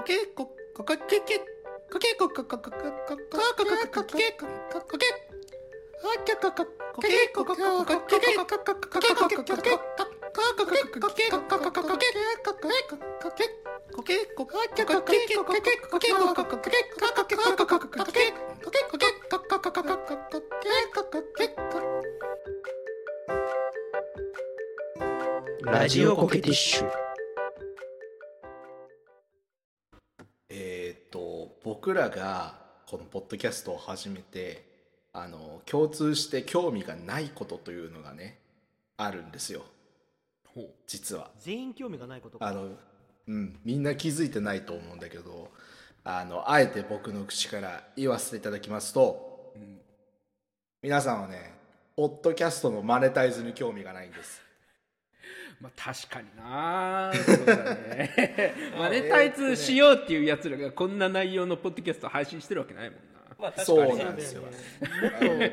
[0.00, 1.36] こけこここけけ
[1.92, 4.46] こけここここここここここけこ
[4.80, 5.04] こけ
[6.00, 11.36] あけこここけこここここけここここけこけこけこけこけこけこここけここけこ
[13.30, 19.84] けこけここけこけこけこけこけこけこここけこけこけこけこけこけこけこけ
[21.10, 21.76] こけこ
[25.70, 27.09] ラジオコケティッシュ
[31.80, 34.66] 僕らがこのポッドキャストを始めて
[35.14, 38.38] あの共通して興味がないことというのがね
[38.98, 39.62] あるんですよ。
[40.86, 41.30] 実は。
[41.40, 42.46] 全員興味がないことか。
[42.46, 42.68] あの
[43.28, 45.50] うんみんな気づいてないと思うんだけど
[46.04, 49.54] あのあえて僕の口から言わせていただきますと、
[50.82, 51.54] 皆さんはね
[51.96, 54.42] ポッドキャストのマネタイズに興味がないんです
[55.60, 57.12] まあ確かにな。
[57.14, 58.54] そうだね。
[58.78, 63.00] マネタイズしようっていうやつらがこんな内容のポッドキャスト配信してるわけないもんな。
[63.38, 64.42] まあそうになんですよ。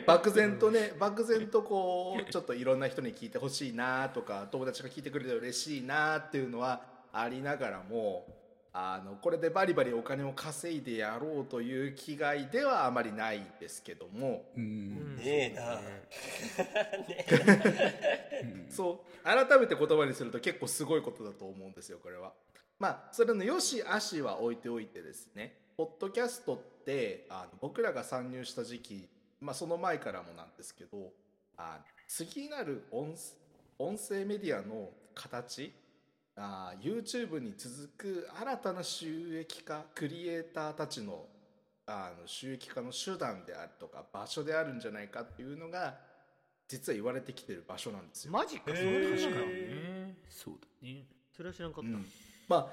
[0.06, 8.26] 漠然とね漠然とこうちょっといろんな人に聞いてほしいなとか友達が聞いてくれて嬉しいなっていうのはありながらも
[8.80, 14.46] あのこれでバリバリお金を稼いでやろうという気概ではあまりないんですけども。
[14.56, 15.16] うん。
[15.16, 15.80] ねえな。
[18.70, 19.24] そう。
[19.24, 22.34] 改めて言葉にすると結構すごいことだと思うんですよこれは。
[22.78, 25.58] まあそれのよしあしは置いておいてですね。
[25.76, 29.10] ポッドキャストってあの僕らが参入した時期、
[29.42, 31.14] まあ、その前からもなんですけど
[31.58, 33.16] あ次なる音
[33.80, 35.74] 音声メディアの形
[36.38, 41.26] あ YouTube に続く新たな収益化クリエイターたちの
[41.88, 45.96] あの収益化の手段であるとか場所であるんじゃないかっていうのが
[46.68, 48.32] 実は言われてきてる場所なんですよ。
[48.34, 49.14] マジかそへー。
[49.14, 51.06] う確かにねそうだね。
[51.36, 52.06] それは知らんかった、うん。
[52.48, 52.68] まあ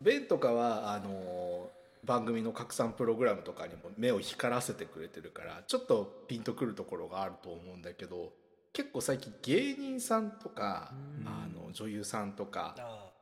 [0.00, 1.70] ベンとかはあの
[2.04, 8.32] 番組の拡散プログラムとかにも目を光らせてくれてるからちょっとピンとくるところがあると思うんだけど
[8.72, 11.28] 結構最近芸人さんとかうん。
[11.28, 12.74] あの女優さんとか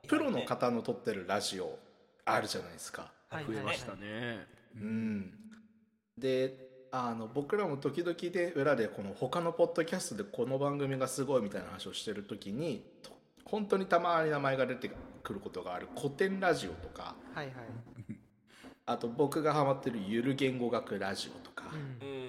[0.07, 1.79] プロの方の撮ってるラジオ
[2.25, 3.13] あるじゃないですか。
[3.29, 4.47] はい増えましたね。
[4.77, 5.33] うん、
[6.17, 13.11] であの僕らも時々で裏でこの他のポッドキャストでこの番組がすごいみたいな話をしてる時にと
[13.45, 14.91] 本当にたまに名前が出て
[15.23, 17.17] くることがある古典ラジオとか。
[17.35, 17.55] はいはい、
[18.87, 22.09] あと僕がハマってるゆる言語学ラジオとか、うん。
[22.09, 22.25] うん。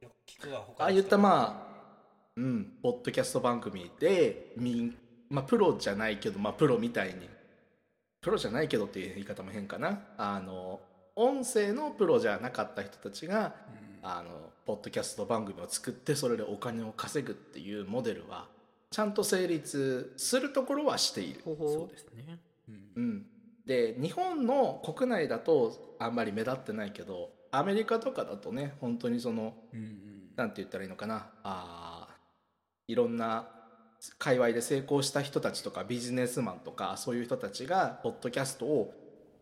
[0.00, 1.72] よく聞くわ他ああいったまあ
[2.36, 4.96] うんポッドキャスト番組でみん、
[5.32, 7.28] まあ、プロじゃないけど、まあ、プロみたいに。
[8.20, 10.00] プロじゃないけどっていう言い方も変かな。
[10.16, 10.78] あの
[11.16, 13.54] 音声のプロじゃなかった人たちが、
[14.02, 18.46] あのポッドキャスト番組を作ってそれでお金を稼ぐっていうモデルは
[18.90, 21.40] ちゃんと成立するところはしている。
[21.44, 22.38] ほほそうですね。
[22.68, 22.74] うん。
[22.94, 23.26] うん、
[23.66, 29.98] で日本の国内だとあんまり目立ってないけどアメリカとかだとね本当にそのうん。
[30.36, 31.26] なんて言ったらいいのかな。
[31.42, 33.48] あーいろんな
[34.18, 38.94] 界隈で成功した人たちとかビジネスマンとかそういう人たちがポッドキャストを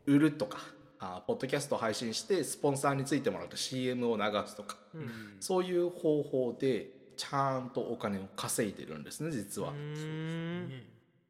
[0.07, 0.59] 売るとか
[0.99, 5.01] あーポッドキャストを配信してスポンサーについてもらうと CM を流すとかうん。
[5.01, 5.05] う
[5.41, 9.73] そういう方法でちゃんとお金を稼いでるんですね実は。
[9.73, 10.69] ーん。
[10.69, 10.85] ね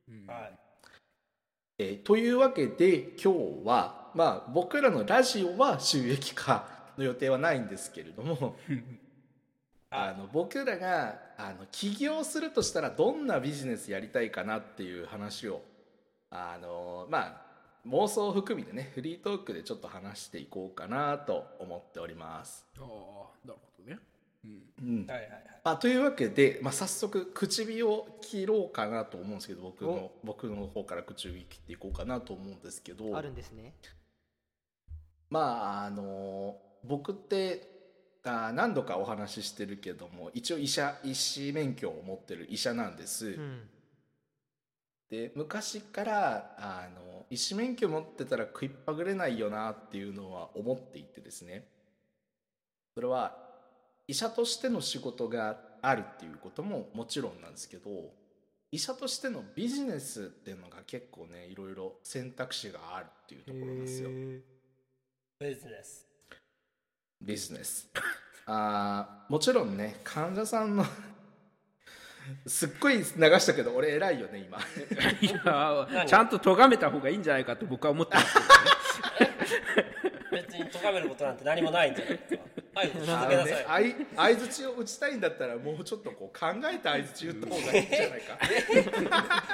[0.09, 0.27] うん。
[0.27, 0.59] はい。
[1.79, 6.67] えーというわけで今日は、まあ、僕らのラジオは収益化
[6.99, 8.57] の予定はないんですけれども
[9.91, 15.63] あの僕らがあの起業するとしたらどんなビジネスやりたいかなっていう話を
[16.31, 17.51] あのまあ
[17.89, 22.67] 妄想を含みでねフリートークでちょっと話していこうかなと思っております。
[22.79, 22.85] ああ
[23.47, 23.99] なるほどね。
[24.45, 24.63] うん。
[24.81, 25.07] うん。
[25.07, 25.43] はいはいはい。
[25.65, 30.13] まあ、というわけで、まあ、早速口火を切ろうかなと思うんですけど僕のお。
[30.25, 33.17] 僕の方から口火切っていこうかなと思うんですけど。
[33.17, 33.75] あるんですね。
[35.31, 37.80] まああの僕って
[38.25, 43.69] あ何度かお話ししてるけども一応医者医師免許を持ってる医者なんです、うん。
[45.11, 51.67] で昔からあの医師免許持ってたら食いっぱぐれないよなっていうのは思っていてですね。
[52.95, 53.37] それは
[54.07, 57.91] 医者としての仕事があるっていうことももちろんなんですけど
[58.73, 64.11] 医者としてのビジネスっていうのが結構ねいろいろ選択肢があるっていうところなんですよ。
[64.11, 64.43] へ
[65.41, 66.07] ビジネス。
[67.23, 67.89] ビジネス
[68.47, 70.85] あーもちろんね患者さんの
[72.47, 74.59] すっごい流したけど俺偉いよね今。
[75.21, 76.07] いや何？
[76.07, 78.35] ちゃんと咎めた方がいいんじゃないかと僕は思ってます
[79.19, 82.43] け別に咎めることなんて何もないんじゃないですか。
[82.75, 82.91] はい
[84.15, 88.39] 相相づちを打ちたいんだったらもうちょっとこう考えた相づち言った方がいいんじゃないか。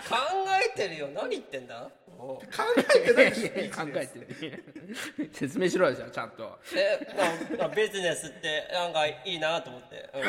[0.09, 0.17] 考
[0.75, 1.09] えてるよ。
[1.15, 1.89] 何言ってんだ？
[2.06, 2.41] お考
[2.77, 4.27] えてないでしょ考えてね
[5.33, 6.59] 説明しろよじゃあちゃんと。
[6.75, 10.27] えなんかビジネスってなんかいいなと思って、うん、聞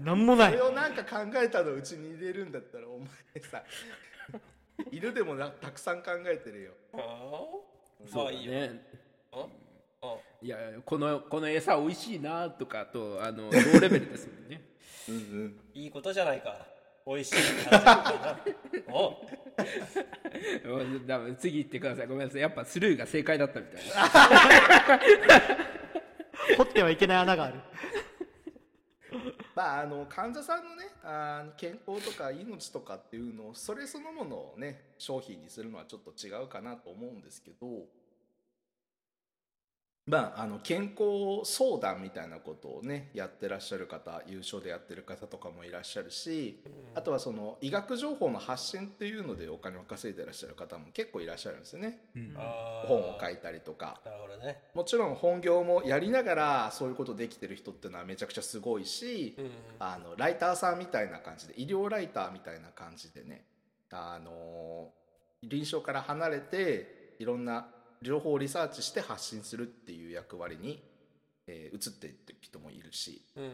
[0.00, 0.52] いなんもない。
[0.52, 3.08] それをなんか考えたのうちに入れるんだったらお前
[3.42, 3.62] さ
[4.90, 6.72] 犬でもなたくさん考えてるよ。
[6.94, 8.80] あーそうだまあいいよ、ね。
[10.42, 14.62] いやこのこの餌美味しいなとかとあの同レベルですもんね。
[15.08, 15.60] うんうん。
[15.74, 16.71] いいことじゃないか
[17.06, 17.36] 美味しい
[18.88, 19.16] お。
[21.06, 22.06] だから次行ってください。
[22.06, 22.40] ごめんなさい。
[22.40, 25.00] やっぱスルーが正解だったみたいな。
[26.56, 27.60] 掘ってはいけない穴がある。
[29.54, 37.66] まああの患者さんのねあの健康とか命とかっていうのをそれそのものをね商品にするのはちょっと違うかなと思うんですけど
[40.04, 46.60] まああの健康相談みたいなことをねやってらっしゃる方優勝でやってる方とかもいらっしゃるし
[46.96, 52.00] あとはその医学情報の発信っていうのでお金を稼いでらっしゃる方も結構いらっしゃるんですよね。
[52.36, 54.00] あー本を書いたりとか。
[54.04, 54.58] なるほどね。
[54.74, 59.50] もちろん本業もやりながらそういうことできてる人っていうのはめちゃくちゃすごいし、うん。
[59.78, 63.44] あのライターさんみたいな感じで医療ライターみたいな感じでね
[63.90, 64.90] あの
[65.44, 67.68] 臨床から離れていろんな
[68.02, 70.82] 情報をリサーチして発信するっていう役割に、
[71.46, 73.44] えー移っていってる人もいるしうん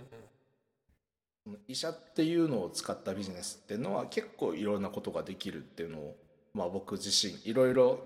[1.46, 1.58] うん。
[1.68, 6.16] 医者っていうのを使ったビジネスっていうのは結構いろんなことができるっていうのを、
[6.52, 8.00] まあ、僕自身いろいろ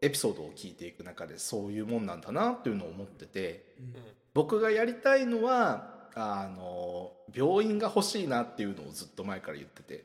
[0.00, 3.74] エピソードを聞いていく中でそういうもんなんだなっていうのを思ってて
[4.32, 10.04] 僕がやりたいのはあの病院が欲しいなっていうのをずっと前から言ってて。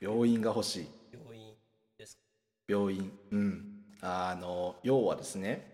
[0.00, 0.88] 病院が欲しい
[2.68, 3.10] 病院。
[3.32, 3.64] うん。
[4.00, 5.66] あの要はですね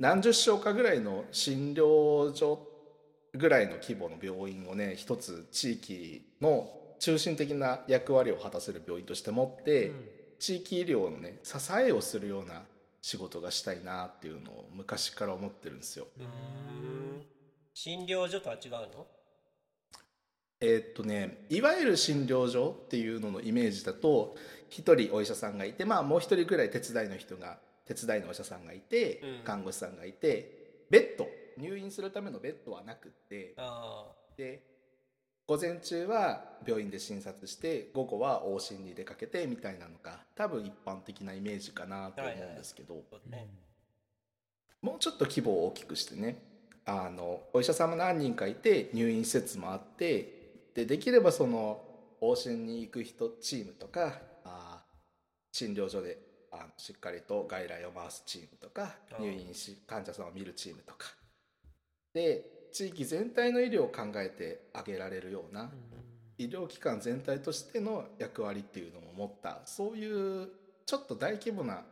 [0.00, 2.66] 何十床かぐらいの診療所
[3.34, 6.68] ぐらいの規模の病院をね一つ地域の
[6.98, 9.92] 中心的な役割を果たせる病院として持って、
[10.40, 12.62] 地域医療のね支えをするような
[13.00, 16.08] 仕事がしたいなっていうのを昔から思ってるんですよ。
[16.18, 17.22] うん
[17.74, 19.06] 診療所とは違うの？
[20.60, 24.34] えーっとねいわゆる診療所っていうののイメージだと
[24.68, 29.44] 一人お医者さんがいてまあもう一人ぐらい手伝いの人が手伝いのお医者さんがいて、うん。
[29.44, 31.26] 看護師さんがいてベッド
[31.56, 34.06] 入院するためのベッドはなくってあ
[34.36, 34.62] で
[35.46, 43.48] 午前中は病院で診察して午後は往診に出かけてみたいなのが多分一般的なイメージかなと思うんですけど、あそうね。
[44.82, 46.36] もうちょっと規模を大きくしてね
[46.84, 51.80] あのお医者さんも何人かいて入院施設もあってでできればその
[52.20, 54.37] 往診に行く人チームとかあ
[55.52, 56.18] 診療所で
[56.50, 61.14] あのしっかりと外来を回すチームとか入院し患者さんを見るチームとか。
[62.14, 65.70] で地域全体の医療を考えてあげられるような
[66.36, 70.48] 医療機関全体としての役割っていうのも持ったそういう
[70.86, 71.84] ちょっと大規模な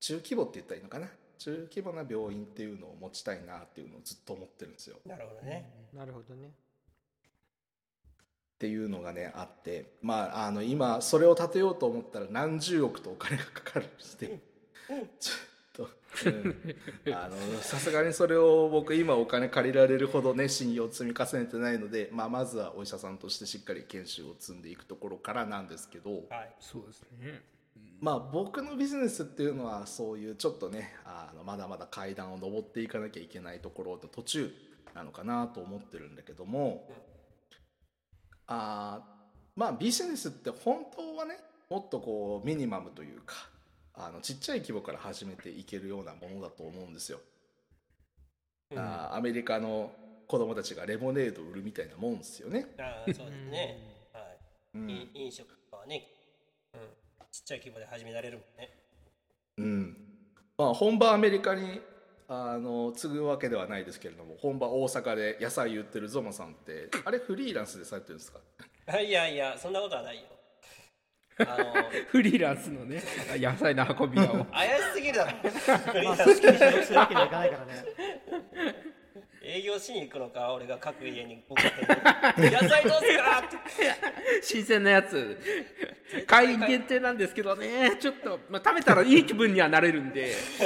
[0.00, 1.08] 中規模って言ったらいいのかな？
[1.38, 4.96] 中規模な病院っていうのを持ちたいなっていうのをずっと思ってるんですよ。
[5.06, 5.70] なるほどね。
[5.94, 6.52] なるほどね
[8.60, 14.38] っていうのがねあってまああの今それを建てようと思ったら何十億とお金がかかるして
[15.18, 15.88] ちょっと、
[17.62, 26.54] さすがにそれを僕今お金借りられるほどね信用を積み重ねてないので、まあ、まずはお医者さんとしてしっかり研修を積んでいくところからなんですけど、はい。
[26.60, 27.40] そうですね。
[27.98, 34.54] まあ僕のビジネスっていうのはそういうちょっとねあのまだまだ階段を上っていかなきゃいけないところの途中
[34.94, 36.88] なのかなと思ってるんだけども
[38.50, 39.02] あー
[39.56, 41.36] まあビジネスって本当はね
[41.70, 43.36] もっとこうミニマムというか
[43.94, 47.20] あのちっちゃい規模から始めていけるようなものだと思うんですよ。
[48.72, 48.78] うん。
[48.78, 49.92] あーアメリカの
[50.26, 52.66] 子供たちがレモネードを売るみたいなもんですよね。
[52.78, 53.78] あーそうですね。
[54.12, 54.24] はい。
[54.74, 54.90] うん。
[54.90, 56.08] い飲食はね、
[56.74, 56.80] うん、
[57.30, 58.70] ちっちゃい規模で始められるもんね。
[59.58, 59.96] うん、
[60.56, 61.80] まあ本場アメリカに
[62.32, 68.38] あの継ぐわけではないですけれども本場大阪で野菜売ってるゾマさんってあれフリーランスでされてるんですか？
[68.86, 70.22] あいやいや、そんなことはないよ。
[71.38, 71.72] あの、
[72.08, 73.02] フリーランスのね
[73.36, 75.32] 野菜の運び屋を怪しすぎるだろ。
[76.04, 77.84] まあ組織に所属するわけにはいかないからね
[79.42, 84.42] 営業しに行くのか、俺が各家に 野菜どうすかって。
[84.42, 85.38] 新鮮なやつ。
[86.26, 87.96] 会員限定なんですけどね。
[87.98, 90.34] ちょっと、まあ、食べたらいい気分にはなれるんで。
[90.34, 90.64] そ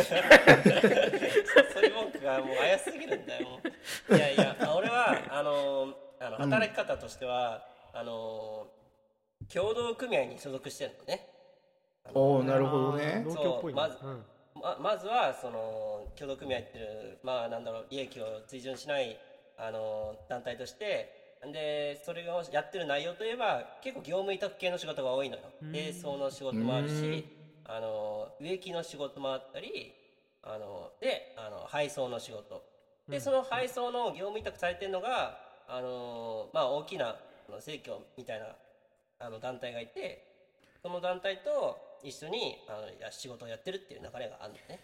[1.81, 3.49] ういう文句がもう怪しすぎるんだよ。
[3.49, 3.61] も
[4.11, 8.67] ういやいや、俺は、あの、あの働き方としては、あの、
[9.49, 11.29] 協同組合に所属してるのね。
[12.13, 13.23] おおなるほどね。
[13.25, 13.81] あー農協っぽいね。
[13.81, 14.25] そうまずうん
[14.65, 19.19] ままずはその協同組合っていうまあなんだろう利益を追従しない
[19.59, 25.43] あの団体としてでそれをやってる内容といえば結構業務委託系の仕事が多いのよ。
[25.71, 27.27] 清掃の仕事もあるし
[27.67, 29.93] あの植木の仕事もあったり
[30.43, 32.63] あのであの配送の仕事。
[33.07, 37.17] でその配送の業務委託されてるのがあのまあ大きな
[37.61, 38.47] 生協みたいな
[39.19, 40.25] あの団体がいて
[40.81, 44.81] その団体と一緒にあのや仕事をやってるっていう流れがあるのね。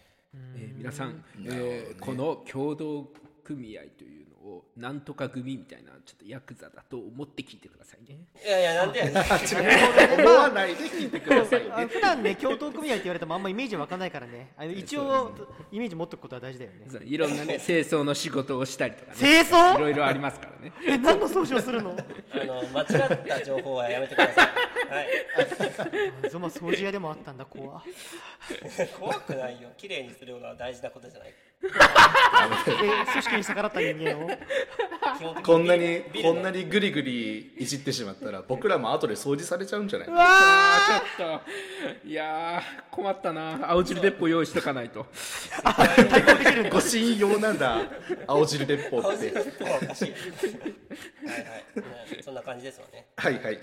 [0.57, 3.09] えー皆さん、えーこの共同
[3.45, 8.19] 組合というのをなんとか組みたいなちょっとヤクザだと思って聞いてくださいね。
[8.47, 9.03] いやいやなんで
[10.23, 14.53] 思わないで聞いてくださいね あ 普段ね共同組合って言われてもあんまイメージわかんないからね。
[14.57, 15.35] あの一応
[15.73, 16.87] イメージ持っておくことは大事だよね。
[17.05, 19.17] いろんなね 清掃の仕事をしたりとかね。
[19.19, 20.73] 清い掃ろいろありますからね。
[20.87, 21.91] え何の掃除をするの？
[22.33, 24.49] あの間違った情報はやめてください。
[24.89, 26.31] はい。
[26.31, 27.83] ゾマ掃除屋でもあったんだ怖
[28.99, 29.71] 怖くないよ。
[29.77, 31.35] 綺麗にするのは大事なことじゃない。
[31.63, 31.67] え
[33.13, 34.31] 組織に逆らった人間を？
[35.43, 40.09] こんなにこんなにグリグリいじってしまったら僕らも後で掃除されちゃうんじゃない？
[40.11, 41.41] あーちょっ
[42.03, 45.07] といやー困ったな青汁鉄砲用意しとかないと
[45.63, 47.83] 対抗できるんだ護身用なんだ
[48.27, 50.13] 青汁鉄砲ってはおかしい。
[50.13, 52.15] はいはい。
[52.17, 53.07] ねそんな感じですよね。
[53.17, 53.59] はいはい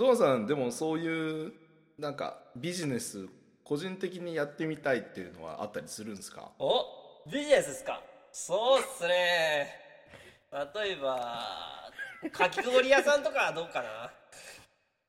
[0.00, 1.52] ゾウさんでもそういう
[1.98, 3.28] なんかビジネス
[3.62, 6.52] 個人的にやってみたいっていうのはあったりするんですか？
[6.58, 6.86] お
[7.30, 8.00] ビジネスですか？
[8.32, 9.68] そうっすね。
[10.74, 11.92] 例えば、
[12.32, 13.82] かき氷屋さんとかはどうか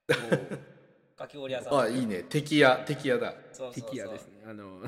[0.10, 0.18] な？
[1.16, 1.80] かき氷屋さん。
[1.80, 2.24] あいいね。
[2.28, 3.34] 敵屋敵屋だ。
[3.54, 3.92] そうそうそう。
[3.92, 4.44] 敵屋ですね。
[4.46, 4.82] あの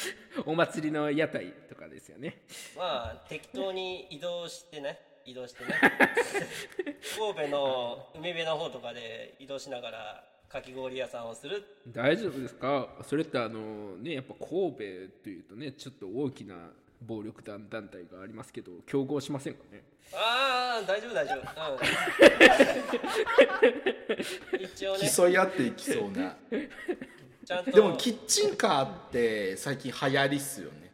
[0.46, 2.46] お祭りの屋台とかですよね。
[2.78, 5.74] まあ適当に移動してね移動してね。
[7.16, 11.62] 神戸の海辺の方とかで移動しながらかき氷屋さんをする。
[11.88, 12.88] 大丈夫ですか？
[13.06, 14.78] それってあのねやっぱ神戸
[15.22, 19.82] というとねちょっと大きな暴力団団体がありますけど競合しませんかね？
[20.12, 21.38] ああ大丈夫大丈夫、
[24.58, 25.10] うん、 一応ね。
[25.16, 26.36] 競い合っていきそうな。
[27.44, 27.70] ちゃんと。
[27.70, 30.92] でもキッチンカーって最近流行りっすよね。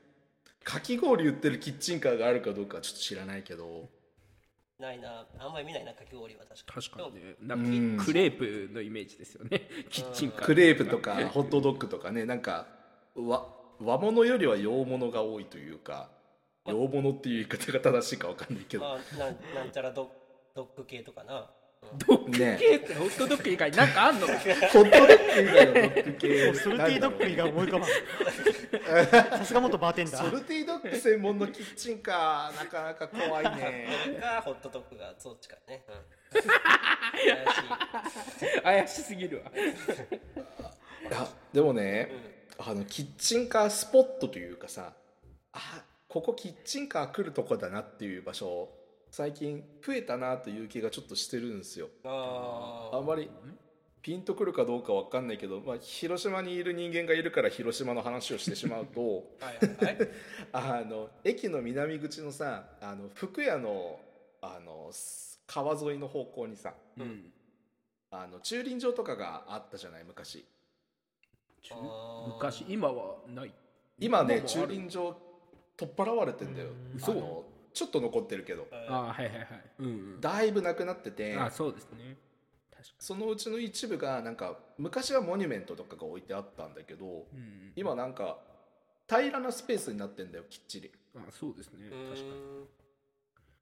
[0.63, 3.89] かき氷売ってるキッチンカーがあるかどうかはちょっと知らないけど
[4.79, 6.83] ないなあんまり見ないなかき氷は確かに。
[6.83, 7.37] 確かにね。
[7.43, 7.97] うなんん。
[7.97, 9.69] かクレープのイメージですよね。
[9.91, 12.25] キッチンカークレープとかホットドッグとかね。
[12.25, 12.67] なんか
[13.15, 13.47] わ
[13.81, 16.11] 和物よりは洋物が多いというか
[16.67, 18.85] 洋物っていう言い方が正しいかわかんないけど。
[18.85, 20.11] まあなんなんちゃらド
[20.55, 21.51] ドッグ系とかな
[22.07, 24.27] ドッグね系ってホットドッグ以外なんかあんの？
[24.27, 27.89] かホットドッグ以外のドッグ系ソルティードッグ以外思い浮かばん。
[29.39, 30.31] さすが元バーテンダー。
[30.31, 33.87] ソルティードッグ専門のキッチンカーなかなか怖いね。
[34.21, 36.45] かホットドッグがそっちかね、うん、怪
[38.45, 42.11] しい怪しすぎるわいやでもね、
[42.59, 44.93] あのキッチンカースポットというかさ
[45.53, 48.69] あここキッチンカー来るとこだなっていう場所
[49.17, 51.89] 最近増えたなという気がちょっとしてるんですよ。
[52.05, 53.31] ああんまり
[54.03, 59.97] ピンとくるかどうかわかんないけど、まあ、広島にいる人間がいるから広島の話をしてしまうとあ はいはい。
[59.97, 60.09] は い
[60.53, 63.99] あの駅の南口のさあの福屋の
[64.43, 67.33] あのす川沿いの方向にさうん。
[68.11, 70.45] あの駐輪場とかがあったじゃない昔。
[72.35, 73.55] 昔今はない。
[73.99, 75.17] 今ね駐輪場
[75.75, 76.69] 取っ払われてんだよ。
[76.69, 78.67] うんあのちょっと残ってるけど。
[78.89, 79.49] あはいはいはい。
[79.81, 80.21] うんうん。
[80.21, 82.17] だいぶなくなっててあそうですね。
[82.71, 87.73] 確かそのうちの一部がなんか昔はモニュメントとかが置いてあったんだけどにうん。
[87.77, 88.39] 今なんか
[89.07, 90.91] 平らなスペースになってんだよきっちり。
[91.17, 91.91] あそうですね。
[91.91, 92.31] 確かに。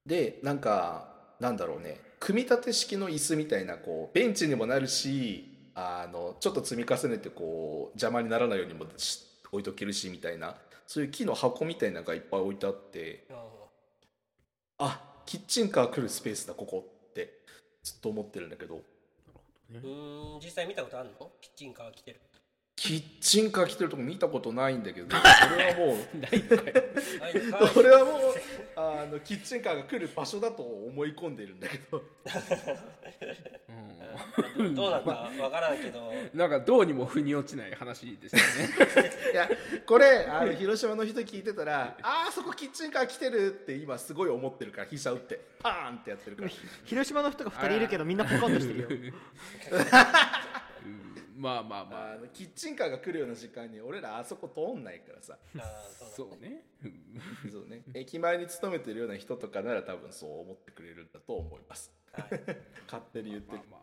[0.07, 1.09] でなんか
[1.41, 2.01] なんだろうね。
[2.21, 10.55] 組み立て式の椅子みたいなこうベンチにもなるしあのちょっと積み重ねてこう邪魔にならないようにもし置いとけるしみたいな。
[10.87, 13.25] そういう木の箱みたいなのがいっぱい置いてあって。
[13.29, 13.64] なるほ
[14.87, 17.39] あキッチンカー来るスペースだここって
[17.83, 18.83] ずっと思ってるんだけど。
[19.71, 21.31] どうん実際見たことあるの？
[21.41, 22.21] キッチンカー来てる。
[22.77, 25.17] キッチンカー来てるとこ見たことないんだけど。
[25.17, 27.79] それはもう。
[27.79, 28.35] 俺はもう
[28.77, 32.03] あのキッチンカーが来る場所だと思い込んでるんだけど。
[34.59, 34.75] うん。
[34.75, 36.13] どどうなんだわからんけど。
[36.35, 39.13] なんかどうにも腑に落ちない話でしたね。
[39.33, 39.49] いや
[39.87, 45.41] これあの広島の人聞いてたらあーそこキッチンカー来てるって今すごい思ってるから飛車打って。
[45.61, 46.51] パーンってやってるから。
[46.85, 48.89] 広島の人が2人いるけどみんなポカンとしてるよ。
[48.91, 48.95] う
[49.79, 49.85] ん
[51.45, 52.13] まあまあまあ。
[52.13, 55.37] あのキッチンカーが来るような時間に俺らあそこ通んないからさ。
[55.59, 56.63] あーそうそうね。
[56.83, 57.51] うん。
[57.53, 57.83] そうね。
[57.93, 61.93] 駅前に勤めてるような人とかなら多分そう思ってくれるんだと思います。
[62.17, 62.41] だはい。
[62.89, 63.53] 勝手に言って。
[63.53, 63.81] るまあまあ。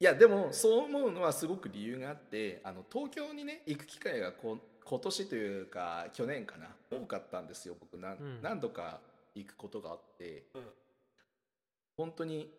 [0.00, 6.74] いやでもそう思うのはすごく理由があってあの東京にね行く機会がこ今年というか去年かな。
[6.90, 7.96] 多かったんですよ僕。
[7.98, 8.42] なん、うん。
[8.42, 9.00] 何度か
[9.36, 10.62] 行くことがあって、うん。
[11.96, 12.52] 本当に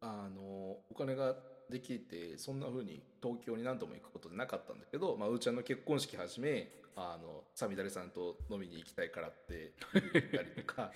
[0.00, 0.42] あの
[0.90, 1.36] お金が
[1.70, 9.72] できてそんな風に東京に何度も行くことでなかったんだけど、まあ、うーちゃんの結婚式始めあのサミダレさんと飲みに行きたいからって
[10.12, 10.92] 言ったりとか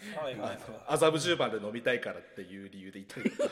[0.86, 3.50] 麻布十番で飲みたいからっていう理由で行ったりとか。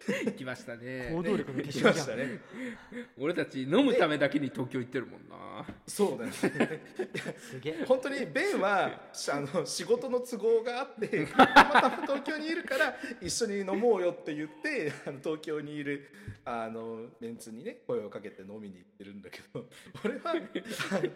[0.36, 1.10] 来ましたね。
[1.12, 2.40] 行動力の行きま結晶じゃんしたね。
[3.18, 5.66] 俺たち飲むためだけに東京行ってるもんな。
[5.86, 6.32] そうだね。
[6.32, 7.84] すげえ。
[7.84, 16.08] 本当にベンはしあの仕事の都合があってたまたま東京にいるから一緒に飲もうよって言ってあの東京にいる
[16.44, 19.66] あのメンツにね声をかけて飲みに行ってるんだけど
[20.04, 20.34] 俺は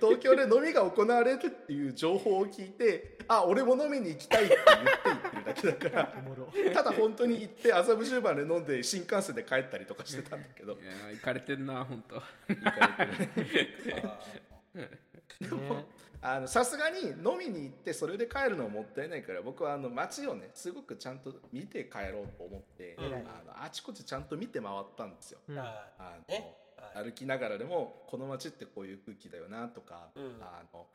[0.00, 6.12] 東京で飲みが行われるっていう情報を聞いてあ俺も飲みに行きたいって言って行ってるだけだか
[6.66, 10.72] らただ本当に行って麻布十番で飲んで新幹線で帰ったりとかしてたんだけど。
[10.72, 12.22] いやー行かれてんな本当。
[15.40, 15.84] でも
[16.22, 25.38] あのさすがに飲みに行ってそれで帰るのはもったいないから僕はあの街をねすごくちゃんと見て帰ろうと思って、うんあのあちこちちゃんと見て回ったんですよ。
[25.48, 25.58] うん。
[25.58, 26.54] はあの
[26.94, 30.36] 歩きながらでもこの街ってこういう空気だよなとか、うん。
[30.40, 30.86] あの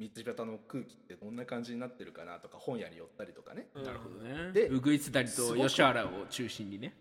[0.00, 3.66] 道端の空気ってどんな感じになってるかなとか本屋に寄ったりとかね。
[3.74, 4.52] いなるほどね。
[4.52, 6.94] でうぐいすだりと吉原を中心にね。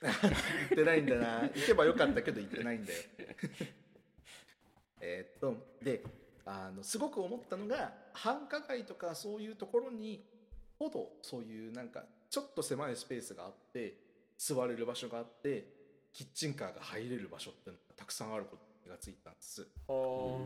[0.00, 1.42] 行ってないんだな。
[1.42, 2.98] 行けばよかったけど行ってないんだよ。
[5.00, 6.02] えーっとで
[6.46, 10.24] あのすごく思ったのが繁華街とかそういうところに
[10.78, 13.96] ほどそういうなんかちょっと狭いスペースがあって
[14.36, 15.83] 座れる場所があって
[16.14, 19.66] キッチンカーが入れる場所ってのがたくさんあることに気がついたんです。
[19.86, 20.40] ほ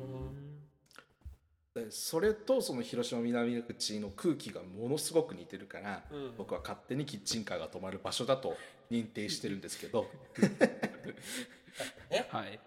[1.74, 6.34] でそれとその広島南口の空気がものすごく似てるから、うん。
[6.36, 8.56] 僕は勝手にキッチンカーが止まる場所だと
[8.90, 10.06] 認定してるんですけど。
[12.30, 12.58] はい。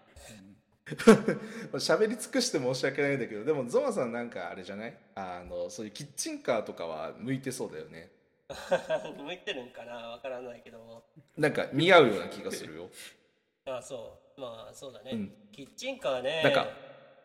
[1.74, 4.98] 喋り尽くして申し訳ないんだけどでもゾマさんなんかあれじゃない？
[5.15, 8.12] あのそういうキッチンカーとかは向いてそうだよね。
[8.21, 8.21] う
[9.17, 10.79] 向いてるんかなわからないけど。
[10.79, 11.03] も
[11.38, 12.89] なんか似合うような気がするよ。
[13.65, 14.41] あそう。
[14.41, 15.50] まあそうだね、うん。
[15.51, 16.41] キッチンカーね。
[16.43, 16.67] なんか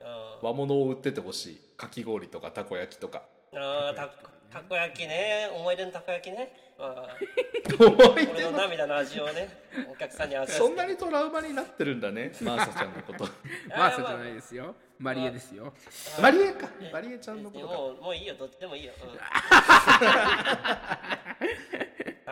[0.00, 0.46] うん。
[0.46, 1.60] 和物を売っててほしい。
[1.76, 3.22] かき氷とかたこ焼きとか。
[3.54, 4.08] あーた
[4.50, 5.50] たこ焼きね。
[5.52, 7.16] 思い出のたこ焼きね、まあ、
[7.84, 9.48] 思い俺出のの涙の味をね
[9.90, 12.32] お客さんに味わそんなにトラウマになってるんだね。
[12.40, 13.24] マーサちゃんのこと。
[13.68, 15.72] マーサじゃないですよマリエですよ。
[16.20, 16.68] マリエか。
[16.92, 17.74] マリエちゃんのことか。
[17.74, 19.08] もうもういいよどっちでもいいよ、うん。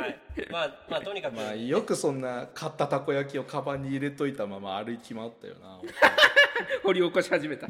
[0.01, 0.19] はい。
[0.51, 5.81] まあまあとにかく、まあよくそんな買ったたこ焼きをカバンに入れといたまま歩き回ったよな。
[6.85, 7.69] 掘り起こし始めた。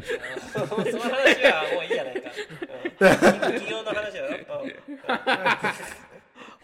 [0.52, 2.30] その話はもういいじゃ ないか、
[3.00, 4.74] うん、企業の話だよ、うん。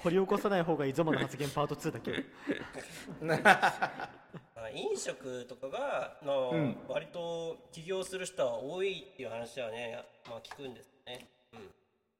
[0.03, 2.25] 掘り起こさない方がいいゾマの発言パート2だけ。
[3.51, 3.91] あ
[4.69, 6.77] 飲食とかが、まあうん。
[6.89, 11.61] 割と起業する人は多いっていう話はね、まあ、聞くんですね、うん、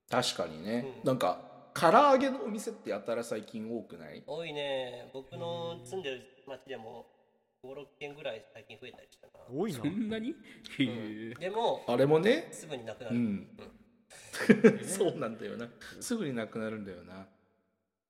[0.09, 1.07] 確かにね、うん。
[1.07, 1.41] なんか
[1.75, 4.23] 唐揚げのお店ってやたら最近多くない？
[4.27, 5.11] 多いね。
[5.13, 7.07] 僕の住んでる町でも
[7.65, 9.33] 56軒ぐらい最近増えたりしたな。
[9.49, 9.79] 多いな。
[9.79, 10.31] そんなに？
[10.31, 10.35] へ
[10.79, 11.35] え。
[11.39, 12.49] でもあれもね？
[12.51, 13.49] すぐになくなる、うん。
[14.83, 15.69] そうなんだよな。
[16.01, 17.29] すぐになくなるんだよな。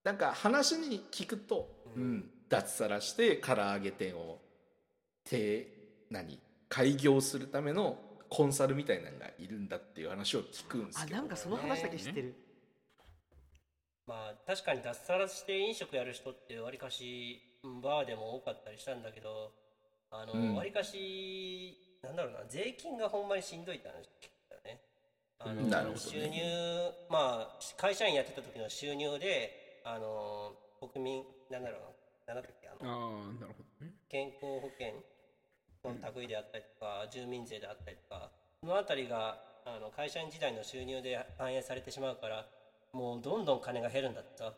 [0.03, 4.39] なんか話に聞くと、うん、脱サラして唐揚げ店を
[5.25, 5.69] て
[6.11, 7.97] 何開業するための
[8.29, 11.19] コンサルみたいなのがいるんだっていう話を聞くんですけど。
[11.19, 12.35] あなんかその話だけ知ってる。
[14.07, 19.53] まあ確かに脱サラして飲食やる人ってわりかしうんバーでも多かったりしたんだけど
[20.11, 20.49] あうん。
[20.49, 24.81] のわり、かしなんだろうな税金がほんまにしんどいって話聞いたよね。
[25.39, 26.01] あのなるほどね。
[26.01, 26.41] 収入
[27.09, 30.55] まあ会社員やってた時の収入であの
[30.93, 31.87] 国民なんだろうな
[32.35, 33.93] なんだっけああのあなるほどね。
[34.09, 35.03] 健康保険
[35.85, 42.47] の類であったりとか、住民税であったりとかそのあたりがあの会社員時代の収入で反映されてしまうから
[42.93, 44.53] もうどんどん金が減るんだってさ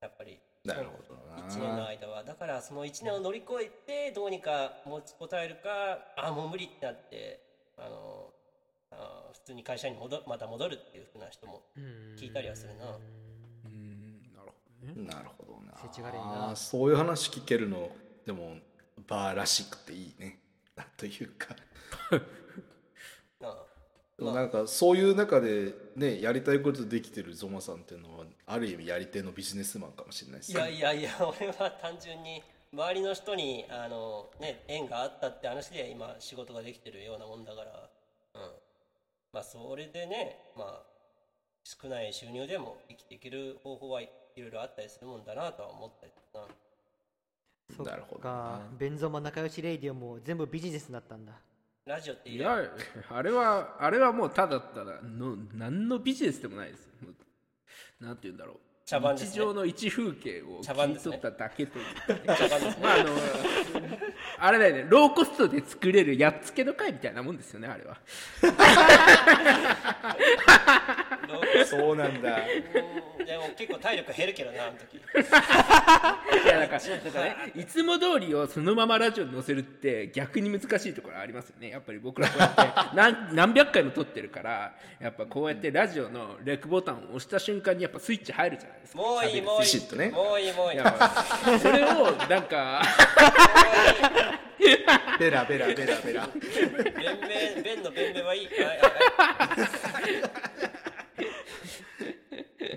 [0.00, 1.46] やっぱりなるほどな。
[1.46, 2.24] 1年の間は。
[2.24, 3.70] だからその1年を乗り越え
[4.08, 7.40] てどうにか持ちこたえるかあもう無理ってなって
[7.76, 8.32] あの
[8.90, 11.62] あ普通に会社に戻また戻るっていうふうな人も
[12.18, 12.98] 聞いたりはするな
[14.84, 14.92] ね。
[14.96, 15.72] なるほどな。
[15.82, 16.56] 世知辛いな。
[16.56, 17.90] そういう話聞けるの
[18.26, 18.56] でも
[19.06, 20.40] バーらしくていいね。
[20.96, 21.56] というか。
[24.18, 32.42] なんかそういう中でねやりたいことできてるゾマさんっていうのはある意味やり手のビジネスマンかもしれないですいやいやいや 俺は単純に
[32.72, 37.90] 周りの人にあの、ね、縁があったって話で今仕事ができてるようなもんだから、
[38.34, 38.52] うん、
[39.32, 40.93] まあそれでねまあ
[41.64, 46.42] 少ない収入でも生きていける方法はいろいろあったりするもんだなとは思ったりな。
[47.74, 51.32] そっなるほどかなベンゾマ仲良しレイディオも全部ビジネスになったんだ。
[51.86, 52.58] ラジオっていいや
[53.10, 56.88] あれはあれはもうただただの何のビジネスでもないです。
[58.00, 59.30] なんて言うんだろう茶番ですね。
[59.30, 61.16] 日常の一風景を切茶番ですね。
[61.16, 61.84] り取っただけという
[62.36, 62.82] 茶番ですね。
[62.82, 63.10] まああの
[64.38, 64.86] あれだよね。
[64.88, 67.96] ローコストで作れるやっつけの会みたいなもんですよねあれは。
[71.66, 72.36] そうなんだ。
[72.38, 74.96] うんでも結構体力減るけどなあの時。
[74.96, 81.70] いやだからだからねいつも通りをそのままラジオに載せるって逆に難しいところありますよね。
[81.70, 89.60] やっぱり僕らこうやって 何何百回も撮ってるからやっぱこうやってラジオのレクボタンを押した瞬間にやっぱスイッチ入るじゃないですかもういいもういい。
[89.62, 90.10] ビシッとね。
[90.10, 90.80] もういいもういい。
[91.58, 92.82] それをなんか
[95.18, 96.28] ベラベラベラベラ。
[96.28, 96.42] 弁
[97.56, 98.46] 明弁の弁明はいい。
[98.46, 98.58] はい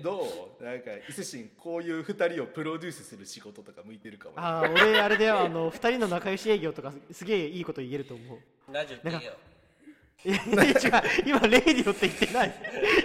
[0.02, 0.26] ど
[0.60, 0.64] う？
[0.64, 5.40] なんか伊勢神こういう二人をプロデュースする仕事とか向いてるかもああ俺あれだよ。
[5.40, 8.38] あの2人の仲良し営業とかすげえいいこと言えると思う。
[8.72, 9.20] ラジオっていいよ
[10.24, 11.02] いやいや違う。
[11.26, 12.54] 今レイディオって言ってない。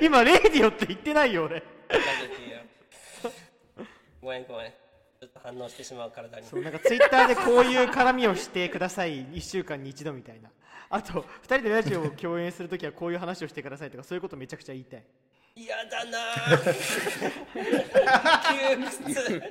[0.01, 1.63] 今レイディオって言ってないよ俺
[4.23, 4.67] ごめんごめん。
[4.67, 6.45] ちょっと反応してしまう体に。
[6.47, 9.25] そうなんかツイッターでこういう絡みをしてください。
[9.25, 10.49] 1週間に一度みたいな。
[10.89, 15.03] あと2人でラジオを共演するときはこういう話をしてくださいとかそういうことめちゃくちゃ言いたい。
[15.55, 16.73] 嫌だなぁ
[18.49, 18.77] 窮
[19.11, 19.43] 屈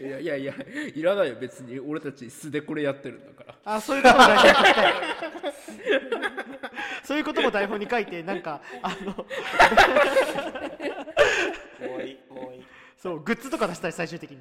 [0.00, 0.54] いやいやいや
[0.94, 1.78] いらないよ別に。
[1.80, 3.64] 俺たち素でこれやってるんだから。
[3.64, 4.92] あそういうことも台本に書きたい。
[7.04, 9.12] そういうことも台本に書いてなんかあの
[11.88, 12.18] もういいもういい
[13.00, 14.38] そうグッズとか出したい最終的に。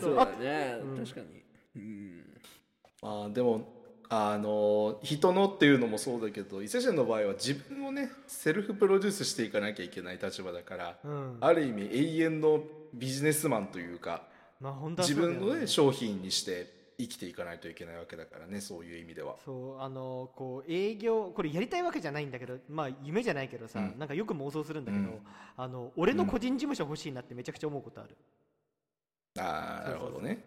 [0.00, 0.14] そう。
[0.16, 0.78] だね。
[1.04, 1.26] 確かに。
[1.76, 2.24] うん。
[3.02, 11.36] まあでもあの人のっていうのもそうだけど伊勢神の場合は自分をねセルフプロデュースしていかなきゃいけない立場だから、うん。
[11.40, 12.60] ある意味永遠の
[12.94, 14.22] ビジネスマンというか
[14.60, 19.36] まあ本当は自分の、ね、商品にして生きていかないといけないわけだからねそういう意味では。
[19.44, 25.18] そうあのこう営業これやりたいわけじゃないんだけどまあ夢じゃないけどさ、うんなんかよく妄想するんだけど、うん
[25.56, 28.16] あの俺の個人事務所欲しいなってめちゃくちゃ思うことある、
[29.38, 30.44] ああなるほどね。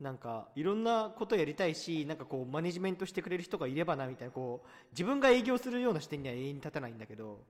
[0.00, 7.40] なんかいろんなことやりたいしなんかこうマネジメントしてくれる人がいればなみたいなこう自分が営業するような視点には永遠に立たないんだけど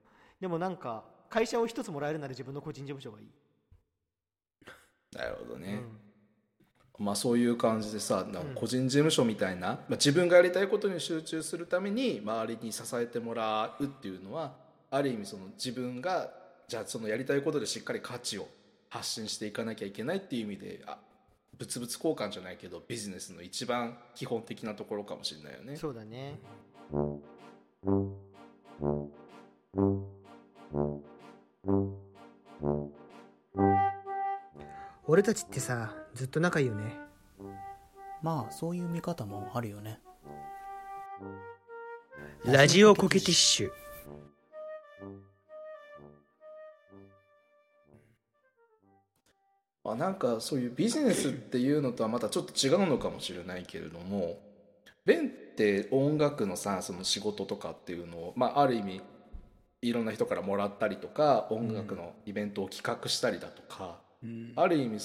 [0.41, 3.27] でもなんか会社を一つもらえるなら自分の個人事務所がいい、
[5.15, 5.73] なるほどね。
[5.73, 6.08] うん
[6.99, 14.53] まあそういう感じでさなんか個人事務所みたいな、まあ、自分がやりたいことに集中するために周りに支えてもらうっていうのは
[14.91, 16.29] ある意味その自分が
[16.67, 18.47] じゃあそのやりたいことでしっかり価値を
[18.89, 20.97] 発信していかなきゃいけないっていう意味であ
[21.57, 25.75] 物々交換じゃないけどビジネスの一番基本的なところかもしれないよね。
[25.75, 26.39] そうだね
[35.05, 36.97] 俺たちってさずっと仲いいよね。
[38.21, 39.99] まあそういう見方もあるよね。
[42.45, 43.71] ラジオコケティッシュ。
[49.83, 54.37] まあ、なんかそういうビジネスっていうのとはまたちょっと違うのかもしれないけれども
[55.03, 59.01] ベンって音楽のさその仕事とかっていうのを、まあ、ある意味
[59.81, 64.53] いろんな人からもらったりとか音楽のイベントを企画したりだとか、うん。
[64.55, 64.99] ある意味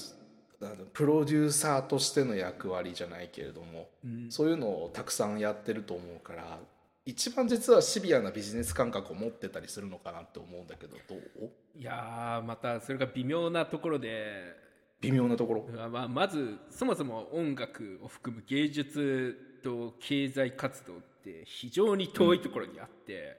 [0.92, 4.30] プロデューサーとしての役割じゃないけれどもうん。
[4.30, 6.58] そういうのをたくさんやってると思うから
[7.06, 11.50] 一番実はシビアなビジネス感覚を持ってたりするのかなって思うんだけどどう？
[11.78, 14.62] いやーまたそれが微妙なところで。
[15.02, 15.88] 微妙なところ？
[15.90, 23.36] まあ、まずそもそも音楽を含む芸術と経済活動って非常に遠いところにあって、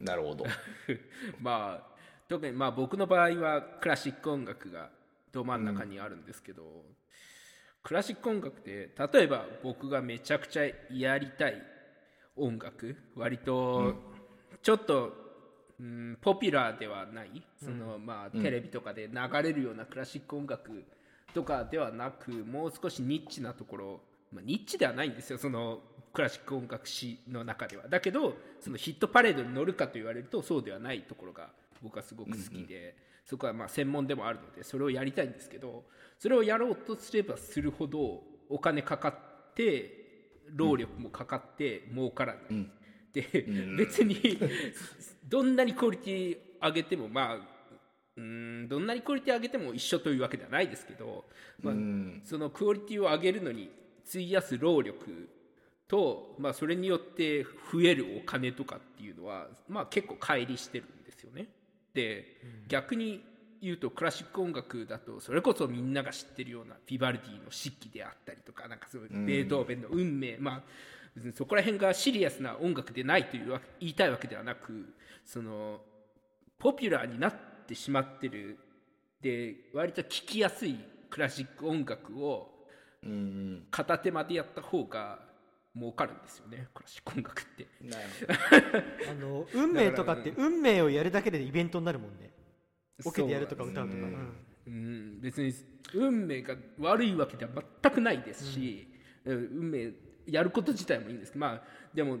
[0.00, 0.46] なるほど。
[1.38, 1.92] まあ
[2.30, 4.88] 特にまあ僕の場合はクラシック音楽が
[5.32, 6.84] ど真ん中にあるんですけど、
[7.82, 11.60] クラシック音楽って例えば僕がめちゃくちゃやりたい
[12.36, 13.94] 音楽割と
[14.62, 15.12] ちょっと、
[15.80, 20.84] うん、ポピュラーではないその、まあ、テレビとかで流れるようなクラシック音楽
[21.34, 24.00] とかではなくもう少しニッチなところ、
[24.32, 25.80] まあ、ニッチではないんですよその
[26.12, 27.88] クラシック音楽史の中では。
[27.88, 31.50] だけどそのヒットパレードに乗るかと言われるとそうではないところが
[31.82, 35.84] 僕はすごく好きで、そこはまあ専門でもあるのでそれをやりたいんですけど
[36.18, 40.02] それをやろうとすればするほどお金かかって
[40.54, 42.70] 労力もかかって儲からない、ん。
[43.12, 43.76] で、ん。
[43.76, 44.38] 別に
[45.28, 47.52] どんなにクオリティ上げてもまあ
[48.16, 51.24] うんどんなにクオリティ上げても一緒というわけではないですけど、
[51.62, 52.20] まあうん。
[52.24, 53.70] そのクオリティを上げるのに
[54.06, 55.28] 費やす労力
[55.88, 61.48] と、まあ、それによって増えるお金とかっていうのは、まあ、結構乖離してるんですよね。
[61.94, 63.24] で、逆に
[63.60, 70.62] 言うとクラシック音楽だとそれこそみんなが知ってるようなヴィヴァルディの四季であったりとかなんかそういうベートーベンの運命、まあ
[71.14, 75.80] 別にそこら辺がシリアスな音楽でないという言いたいわけではなくその
[76.58, 78.58] ポピュラーになっってしまってる
[79.22, 80.76] で割と聴きやすい
[81.08, 82.50] クラシック音楽を
[83.70, 85.20] 片手間でやった方が
[85.76, 87.66] 儲かるんですよねクラシック音楽って。
[87.80, 89.10] なるほど。
[89.10, 92.30] あの運命とかって運命をやるだけでイベントになるもんね。
[93.04, 94.02] オケでやるとか歌うとか、うん。
[94.04, 94.32] うん。
[94.66, 95.52] うん別に
[95.94, 97.50] 運命が悪いわけでは
[97.82, 98.86] 全くないですし、
[99.24, 99.48] うん。
[99.60, 99.90] 運命
[100.26, 101.62] やること自体もいいんですけどまあ
[101.94, 102.18] でも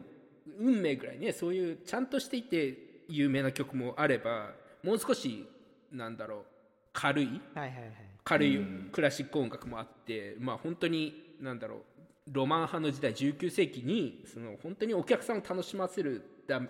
[0.58, 4.50] 運命ぐらいねそういうちゃんとしていて有名な曲もあれば
[4.82, 5.46] もう少し
[5.92, 6.44] なんだろう
[6.92, 7.92] 軽いはいはいはい。
[8.24, 8.60] 軽い
[8.92, 11.91] クラシック音楽もあって、まあ本当になんだろう
[12.30, 16.60] ロマン派の時代19世紀にその本当にお客さんを楽しませるだ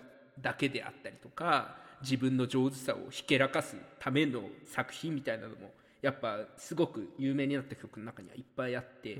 [0.41, 9.19] だけであったりとか自分の上手さをひけらかすための作品みたいなのもやっぱすごく有名になった曲の中にはいっぱいあって、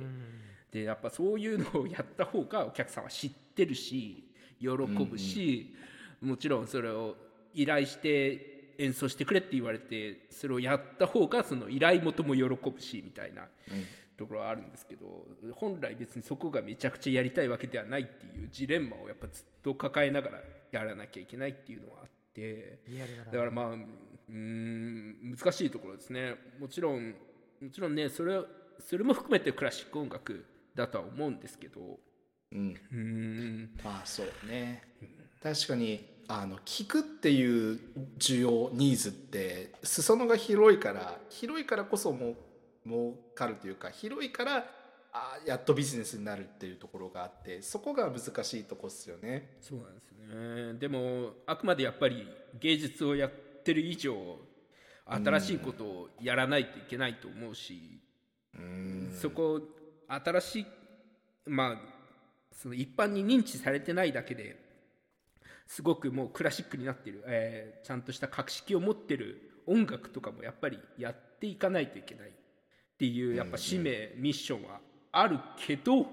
[0.69, 4.25] でやっぱそういうのをやった方がお客さんは知ってるし
[4.59, 5.73] 喜ぶし、
[6.19, 7.15] もちろんそれを
[7.53, 13.43] 依頼して演奏してくれって言われてそれをやった方がその依頼元も喜ぶしみたいな
[14.17, 20.39] ところはあるんですけど本来別にそこがめちゃくちゃやりたいわけではないっていうジレンマをやっぱずっと抱えながら
[20.71, 22.79] やらなきゃいけないっていうのはあって。
[23.31, 26.35] だからまあうーん難しいところですね。
[26.59, 27.13] もちろん
[27.61, 28.41] もちろんねそれ
[28.79, 30.45] それも含めてクラシック音楽
[30.75, 31.99] だとは思うんですけど
[32.51, 32.73] うん。
[32.91, 33.69] うーん。
[33.83, 34.83] まあそうね。
[35.41, 37.79] 確かにあの聞くっていう
[38.17, 42.35] 需要ニーズって裾野が広いから広いからこそも
[42.85, 44.65] 儲かるというか広いから
[45.11, 49.57] あやっとビジネスになるっていうところがあってそこが難しいとこっすよね。
[49.61, 50.79] そうなんですね。
[50.79, 52.27] でもあくまでやっぱり
[52.59, 53.31] 芸術をやっ
[53.63, 54.15] てる以上
[55.05, 57.99] 新しいことをやらないといけないと思うし、
[58.57, 59.15] うん。
[59.15, 59.61] そこ
[60.07, 60.65] 新しい
[61.45, 61.77] まあ
[62.51, 64.57] その一般に認知されてないだけで
[65.67, 72.31] すごくもうクラシックになってる、えーちゃんとした格式を持ってる音楽とかもやっぱりやっていかないといけない
[73.03, 74.79] っていうやっぱ使命、ミッションは
[75.11, 75.37] ある
[75.67, 76.07] けど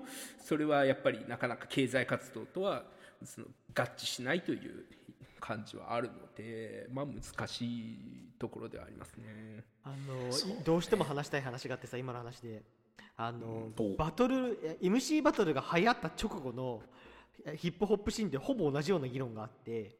[0.44, 2.82] それはやっぱりなかなか経済活動とは
[3.24, 4.84] その合致しないという
[5.38, 9.62] 感じはあるのでまあ難しいところではありますね。
[9.84, 12.62] あのどうしても話したい話があってさ今の話で。
[13.16, 13.96] あのどう。
[13.96, 16.82] バトルえ MC バトルが流行った直後の
[17.46, 19.94] えヒップホップシーンでほぼ同じような議論があって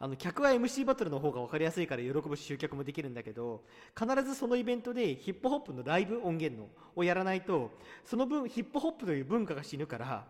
[0.00, 3.64] あの客は MC バトルの方が分かりやすいから喜ぶし集客もできるんだけど
[3.98, 7.72] 必ずそのイベントでヒップホップのライブ音源のをやらないと
[8.04, 10.24] その分ヒップホップという文化が死ぬから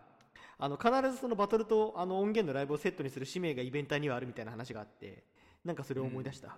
[0.57, 5.23] あの必ずそのバトルとあの音源のライブをセットにする使命がイベンターにはあるみたいな話があって
[5.63, 6.57] なんかそれを思い出した、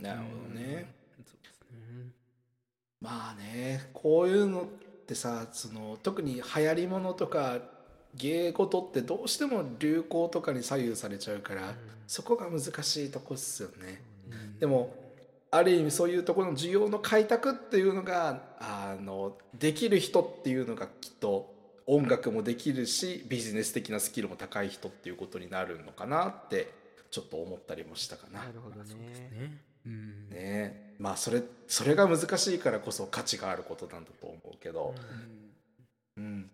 [0.00, 0.92] なるほどね。
[1.24, 2.12] そうですね。
[3.00, 4.64] まあねこういうのっ
[5.06, 7.60] てさその特に流行りものとか
[8.18, 11.74] 芸事ってどうしても流行とかに左右されちゃうから、
[12.06, 14.02] そこが難しいとこっすよね。
[14.58, 14.94] でも
[15.50, 21.54] ある意味そういうところの需要の開拓っていうのがあのできる人っていうのがきっと
[21.86, 26.70] 音楽もできるしビジネス的なスキルも高い人っていうことになるのかなって
[27.10, 28.40] ちょっと思ったりもしたかな。
[28.40, 28.94] なるほどね。
[28.94, 29.58] ね。
[29.86, 30.28] うん。
[30.28, 30.94] ね。
[30.98, 34.94] まあそれそれが難しいからこそ価値があることなんだと思うけど、
[36.18, 36.50] うん、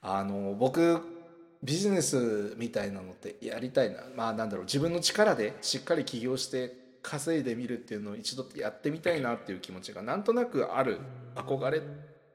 [0.00, 1.00] あの僕
[1.62, 4.02] ビジネスみたいなのってやりたいな。
[4.16, 10.98] まあなんだろう自分の力でしっかり起業して稼いでみるっていうのを一度やってみたいなっていう気持ちがなんとなくある。
[11.38, 11.82] 憧れ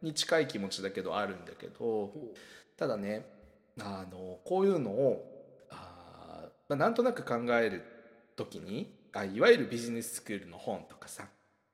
[0.01, 2.11] に近い気持ちだけどあるんだけど
[2.77, 3.25] ただね
[3.79, 7.83] あのこういうのをあ、まあ、なんとなく考える
[8.35, 11.25] 時にあいわゆるビジネススクールの本とかさ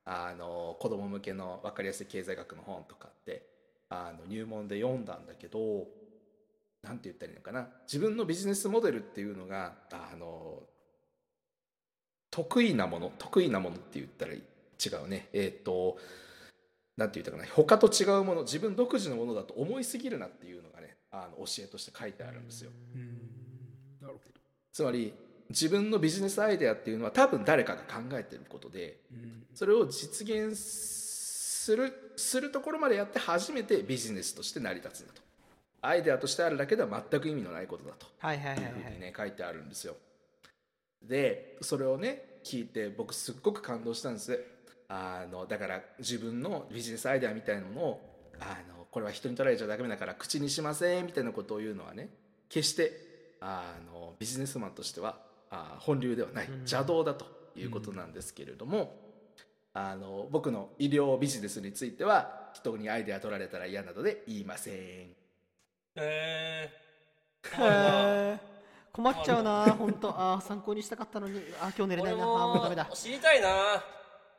[0.06, 3.44] あの子供向けの分かりやすい経済学の本とかって
[3.90, 5.88] あの入門で読んだんだけど
[6.84, 7.68] なんて言ったらいいのかな。
[7.86, 10.64] 自分のビジネスモデルっていうのがあの
[12.32, 15.28] 得意なもの得意なものって言ったら違うね。
[15.34, 15.98] えっ、と
[16.96, 17.46] なんて言ったかな。
[17.54, 22.72] 他と違うもの自分独自のものだと思いすぎるなっていうのがねあの教えとして書いてあるんですよ。
[22.96, 23.20] うん。
[24.02, 24.40] なるほど。
[24.72, 25.14] つまり
[25.50, 29.44] 自分のビジネスアイデアっていうのは多分誰かが考えてることでうん。
[29.54, 30.56] それを実現
[31.70, 35.22] するするところまでやって初めてビジネスとして成り立つんだと。
[35.82, 38.08] アイデアとしてあるだけでは全く意味のないことだと。
[38.18, 38.58] はいうふうはい。
[38.94, 39.96] にね書いてあるんですよ。
[41.02, 44.44] でそれをね聞いて僕すっごく感動したんです。
[44.88, 48.02] あのだから自分のビジネスアイデアみたいなものを
[48.40, 52.10] あのこれは人に取られちゃダメだから口にしませんみたいなことを言うのはね
[52.50, 52.92] 決して
[53.40, 55.20] あのビジネスマンとしては
[55.52, 56.48] あ本流ではない。
[56.48, 56.54] うん。
[56.62, 58.96] 邪道だということなんですけれども、
[59.74, 64.74] あの僕の医療ビジネスについては人にアイデア取られたら嫌なので言いません。
[65.96, 66.70] え
[67.58, 68.40] へー。
[68.92, 69.66] 困っちゃうな。
[69.78, 70.10] 本当。
[70.10, 71.42] あー参考にしたかったのに。
[71.62, 72.24] あー今日寝れな俺いな。
[72.24, 72.86] あーもうダメだ。
[72.86, 73.50] も知りたいな。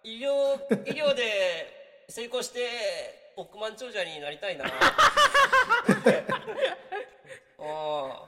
[0.02, 4.64] 医療医療で成功して億万長者になりたいな。
[7.62, 8.26] あ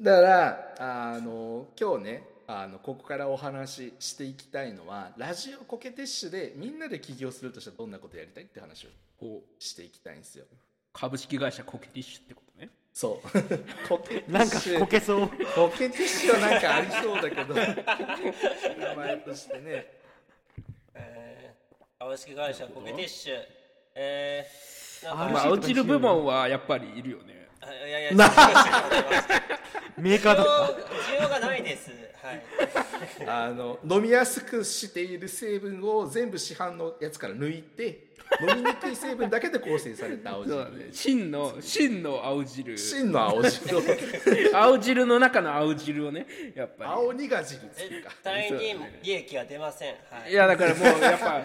[0.00, 9.62] だからあの今日ねあのここからお話ししていきたいのはラジオコケティッシュでみんなで起業するとしたらどんなことやりたいって話をこう。
[9.62, 10.44] していきたいんですよ。
[10.92, 12.70] 株式会社コケティッシュってことね。
[12.92, 13.28] そう。
[13.88, 15.28] コケティなんかこけそう。
[15.28, 17.54] コケティッシュはなんかありそうだけど。
[17.54, 19.86] 名前としてね。
[20.94, 21.66] えー
[21.98, 23.34] 株式会社コケティッシュ。
[23.94, 28.30] えー、まあ落ちる部門はやっぱりいるよねあいやいやな
[29.98, 30.46] メーカーだっ
[31.10, 31.90] 需要がないです。
[32.22, 32.42] はい。
[33.26, 38.06] あの飲みやすくしている成分を全部市販のやつから抜いて
[38.40, 40.58] 飲みにくい成分だけで構成された青そう。
[40.58, 42.76] だ汁ね真の真の青汁。
[42.76, 43.82] 真の青汁を。
[44.52, 48.58] 青汁の中の青汁をねやっぱ青苦汁っていう絶か対に
[49.02, 49.94] 利益は出ません。
[50.10, 50.30] はい。
[50.30, 51.42] りいやだからもうやっぱ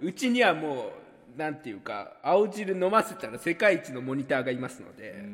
[0.00, 0.92] うちにはもう
[1.40, 5.24] なんていうか青汁飲ませたら世界一のモニターがいますので、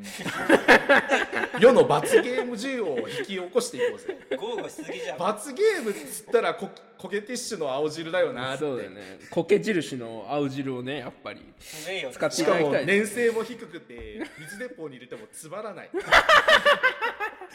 [1.59, 4.17] 世の罰ゲーム需要を引き起こしていこうぜ。
[4.37, 5.17] 豪語しすぎじゃん。
[5.17, 8.59] 罰ゲームっつったらココケティッシュの青汁だよなって。
[8.59, 15.89] そうだよね苔印の青汁をねやっぱり使ってしかもいただきたい粘性も低くて水鉄砲に入れてもつまらない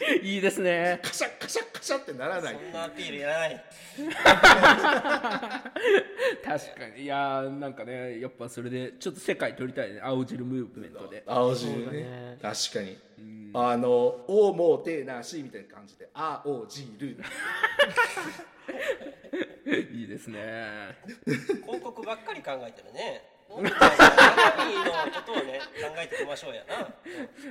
[0.23, 0.99] いいですね。
[1.01, 2.55] カシャッカシャッカシャってならない。
[2.55, 3.63] そんなアピールいらない。
[6.43, 7.03] 確かに。
[7.03, 10.01] いやーなんかねやっぱそれでちょっと世界取りたいね。
[10.01, 11.23] 青汁ムーブメントで。
[11.25, 12.01] 青汁そうだね。
[12.03, 12.97] ね確かに。
[13.55, 13.89] あの
[14.27, 17.15] 「おもてなし」みたいな感じで「あおじる」
[19.93, 20.97] いいですね。
[21.25, 23.29] 広告ばっかり考えてるね。
[23.49, 26.65] 中身のことをね考えていきましょうや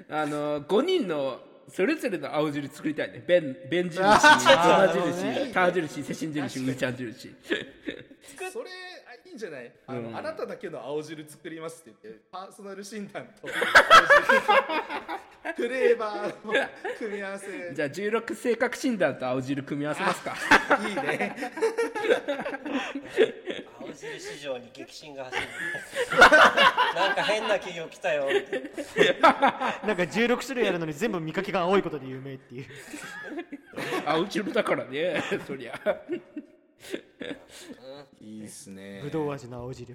[0.09, 0.23] な。
[0.23, 3.23] あの5人のそれぞれの青汁作りたいね。
[3.27, 4.01] 弁 弁印。
[4.03, 5.13] あつーま
[5.47, 5.53] 印。
[5.53, 6.03] ター印。
[6.03, 6.59] セシン印。
[6.61, 7.35] うーちゃん印。
[8.53, 8.71] それ
[9.09, 9.73] あいいんじゃない？
[9.87, 13.49] あの、あなただけの青汁作りますって言ってパーソナル診断と
[15.57, 16.53] フレーバーの
[16.99, 17.75] 組み合わせ。
[17.75, 20.37] じゃあ16性格診断と青汁組み合わせますか。
[20.89, 21.37] いいね
[23.93, 25.43] 青汁市場に激震が走る。
[26.97, 28.25] なんか変な企業来たよ。
[29.85, 32.67] なんか16種類あるのに全部見かけが青いことで有名っていう。
[34.07, 35.75] 青汁だからねそりゃ。
[38.21, 39.01] いいっすね。
[39.03, 39.95] ぶどう味の青汁。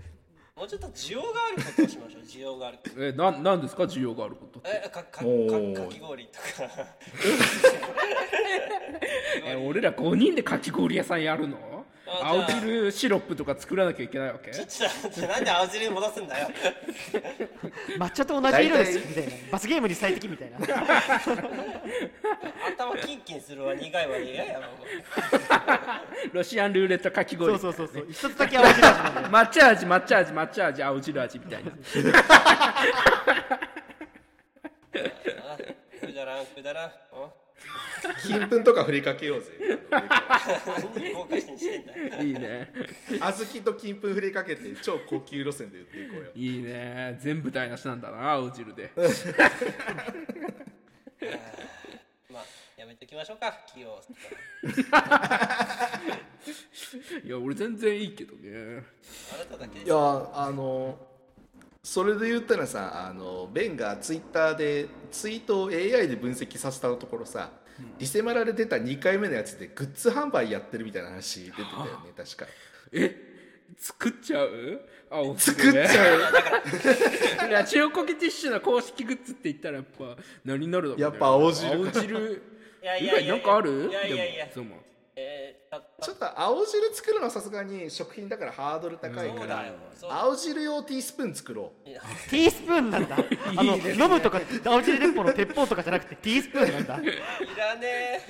[0.56, 2.22] もうちょっと需要があることをしましょう。
[2.24, 3.04] 需要があること。
[3.04, 4.70] えななんですか需要があることって。
[4.86, 5.24] えかかかか
[5.90, 6.42] き氷とか。
[9.46, 11.58] え俺ら5人でかき氷屋さんやるの？
[11.58, 11.77] あ
[12.10, 14.52] 青汁シロップとか作らなきゃいけないわけ？
[14.52, 14.68] ちょっ
[15.14, 16.50] となんで青汁に戻すんだよ。
[17.98, 19.32] 抹茶と同じ色ですみたいな。
[19.52, 20.58] 罰ゲームに最適みたいな。
[22.68, 24.66] 頭キンキンするわ苦いわ嫌やも
[26.32, 27.60] うロシアンルーレットかき氷。
[27.60, 28.08] そうそうそうそう。
[28.10, 31.72] 一つだけ青汁味抹茶味抹茶味抹茶味青汁味みたいな。
[34.98, 35.58] あ
[36.00, 36.92] くだらんくだらん
[38.24, 39.52] 金粉とか振りかけようぜ。
[42.22, 42.72] いいね。
[43.10, 46.32] 小豆と金粉振りかけて超高級路線で売っていこうよ。
[46.36, 47.18] いいね。
[47.20, 48.92] 全部台無しなんだな青汁で。
[52.32, 52.44] まあ
[52.78, 53.98] やめときましょうか企業
[57.24, 58.84] いや俺全然いいけどね。
[59.34, 60.98] あなただけでいすやあの
[61.90, 67.50] それで言ったらさあのベンがツイッターでツイートを AI で分析させたところさ、
[67.98, 72.46] リセマラで出た2回目のやつでグッズ販売やってるみたいな話出てたよね確か。
[72.92, 73.16] え
[73.78, 74.82] 作っちゃう？
[75.10, 77.48] 青汁作っちゃう。
[77.48, 82.44] う いやチオコケティッシュの公式グッズって言ったらやっぱ何になるだろう、ね、やっぱ青汁青汁。
[82.84, 83.34] いやい以外やいや。
[83.36, 83.90] なんかある？
[83.90, 84.46] いやいやいや。
[84.48, 84.76] でもそうも
[85.20, 85.58] えー
[86.02, 89.66] ちょっと青汁作るのはさすがに食品だからハードル高いから、
[90.10, 91.90] 青汁用ティースプーン作ろう。
[92.30, 93.18] ティースプーンなんだ。
[93.58, 97.12] あの飲むとか青汁鉄砲の鉄砲とかじゃなくてティースプーンなんだ。
[97.12, 98.22] いらね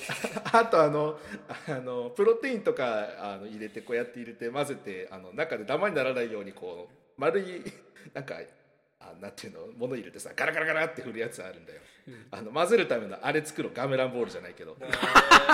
[0.52, 1.18] あとあの
[1.68, 7.62] あのプロテインとかあの入れてこうやって入れて混ぜてあの中でダマにならないようにこう丸い
[8.14, 8.36] なんか
[9.12, 11.80] あなんていうの物入れてさガラガラガラって振るやつあるんだよ、
[12.30, 14.76] あの混ぜるためのあれ作ろうガムランボールじゃないけど。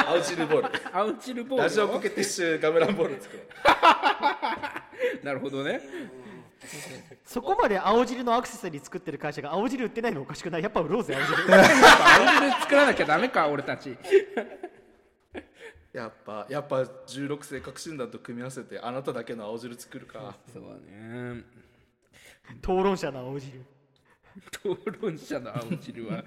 [0.06, 0.96] 青汁ボール。
[0.96, 3.46] 青汁ボールラジオコケティッシュガムランボール作ろう。
[5.26, 5.80] なるほどね。
[7.24, 10.62] そこまで青汁のアクセサリー作ってる会社が青汁売ってないのおかしくない？
[10.62, 11.48] やっぱ売ろうぜ青汁。
[11.50, 13.96] やっぱ青汁作らなきゃダメか俺たち。
[15.92, 20.36] やっぱやっぱ16世革新団と組み合わせてあなただけの青汁作るか。
[20.52, 21.42] そうだね
[22.62, 23.64] 討論者の青汁。
[24.64, 26.22] 討論者の青汁は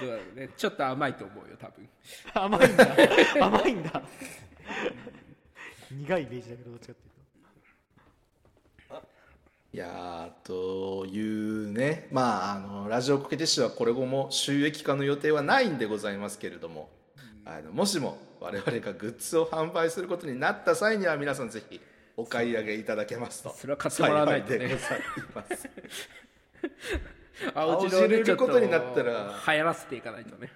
[0.00, 1.88] どうだろうねちょっと甘いと思うよ多分。
[2.32, 2.96] 甘いんだ。
[3.40, 4.02] 甘いんだ。
[5.90, 7.10] 苦いイメージだけどどっちかっていう
[8.88, 9.06] と。
[9.74, 12.08] いやーというね。
[12.12, 16.88] まああのラジオコケティッシュはこれ後も収益化の予定はないんでございますけれども、
[17.44, 21.80] あのもしも我々がグッズを販売することになった際には皆さんぜひ
[22.16, 23.54] お買い上げいただけますと。
[23.56, 24.58] それは買ってもらわないとね。
[24.58, 25.00] 幸でござい
[25.34, 25.68] ます
[27.54, 29.42] 青汁を青汁ねことになったら。
[29.46, 30.50] 流行らせていかないとね。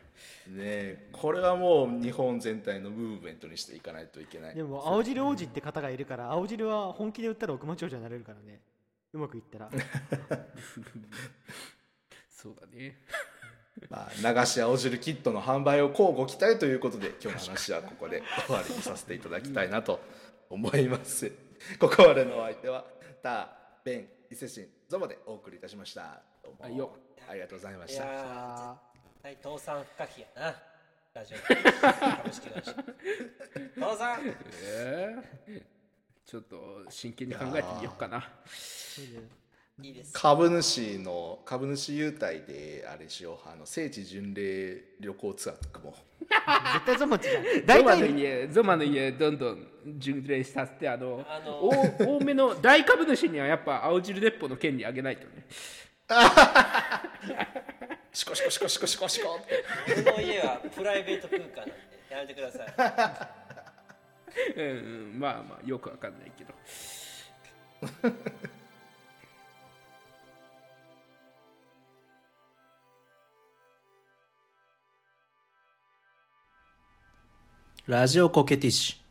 [0.48, 4.54] ねこれはもう日本全体のムーブメントにしていかないといけない。
[4.54, 8.60] でも青汁王子って方がいるから青汁は本気で売ったら億万長者になれるからね。
[9.12, 9.70] うまくいったら。
[12.30, 12.98] そうだね。
[13.90, 20.00] まあ、流し青汁キットの販売をこうご期待ということで今日の話はここで終わりにさせていただきたいなと
[20.50, 21.47] 思います。
[21.78, 22.84] ここまでのお相手は
[23.22, 23.48] ター、
[23.84, 26.22] ベン、伊勢神、ゾマでお送りいたしました。
[26.42, 26.58] どうも。
[26.62, 26.96] はいよ。
[27.28, 28.04] ありがとうございまいした。
[28.04, 28.74] やー。
[29.04, 30.62] 絶対倒産不可避やな
[31.14, 32.72] ラジオ株式会社。
[33.78, 35.62] 倒産えー。
[36.24, 38.30] ちょっと真剣に考えてみようかな
[39.80, 40.12] いいです。
[40.12, 45.94] 株主の株主優待であれしようあの聖地巡礼旅行ツアーとかも。
[46.28, 49.66] 絶対ゾマチじゃんゾ大マの体家ゾマの家どんどん
[49.98, 51.70] 巡礼させてあのあのお
[52.18, 55.46] 多めの 大株主にはやっぱ青汁鉄砲の権利あげないとね。
[58.12, 59.36] シコシコシコシコシコシコ。
[59.36, 61.72] って俺の家はプライベート空間なんで
[62.10, 62.74] やめてください。
[64.56, 64.70] うんう
[65.16, 66.52] んまあまあよくわかんないけど
[77.88, 79.07] ラジオコケティッシュ。